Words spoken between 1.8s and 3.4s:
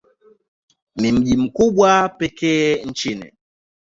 wa pekee nchini.